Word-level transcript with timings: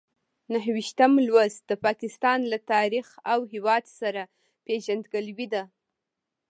نهه 0.53 0.69
ویشتم 0.75 1.13
لوست 1.27 1.61
د 1.69 1.71
پاکستان 1.85 2.39
له 2.51 2.57
تاریخ 2.73 3.07
او 3.31 3.39
هېواد 3.53 3.83
سره 3.99 4.21
پېژندګلوي 4.65 5.47
ده. 5.53 5.63